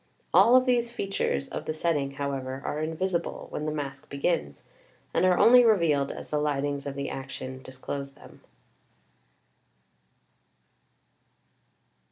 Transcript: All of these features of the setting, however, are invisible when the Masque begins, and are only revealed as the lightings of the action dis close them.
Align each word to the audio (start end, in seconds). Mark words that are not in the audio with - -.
All 0.33 0.55
of 0.55 0.65
these 0.65 0.89
features 0.89 1.47
of 1.47 1.65
the 1.65 1.75
setting, 1.75 2.13
however, 2.13 2.63
are 2.65 2.79
invisible 2.81 3.45
when 3.51 3.67
the 3.67 3.71
Masque 3.71 4.09
begins, 4.09 4.63
and 5.13 5.25
are 5.27 5.37
only 5.37 5.63
revealed 5.63 6.11
as 6.11 6.31
the 6.31 6.39
lightings 6.39 6.87
of 6.87 6.95
the 6.95 7.11
action 7.11 7.61
dis 7.61 7.77
close 7.77 8.13
them. 8.13 8.41